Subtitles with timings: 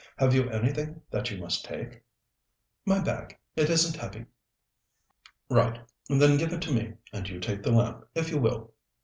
[0.17, 2.01] Have you anything that you must take?"
[2.87, 4.25] "My bag; it isn't heavy."
[5.47, 5.79] "Right.
[6.09, 8.73] Then give it to me, and you take the lamp, if you will."